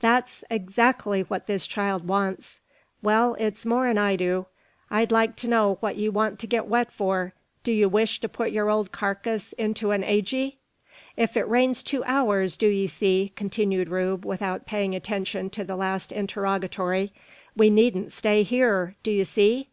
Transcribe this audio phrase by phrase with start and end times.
[0.00, 2.60] "That's adzactly what this child wants."
[3.00, 4.44] "Well, it's more 'n I do.
[4.90, 7.32] I'd like to know what ye want to git wet for.
[7.64, 10.56] Do ye wish to put your old carcass into an agey?"
[11.16, 15.74] "If it rains two hours, do 'ee see," continued Rube, without paying attention to the
[15.76, 17.14] last interrogatory,
[17.56, 19.70] "we needn't stay hyur, do 'ee see?"